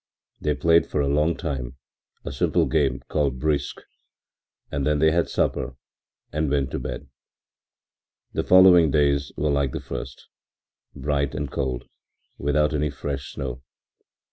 [0.39, 1.77] They played for a long time
[2.25, 3.81] a simple game called brisque
[4.71, 5.75] and then they had supper
[6.33, 7.05] and went to bed.
[8.33, 10.27] The following days were like the first,
[10.95, 11.85] bright and cold,
[12.39, 13.61] without any fresh snow.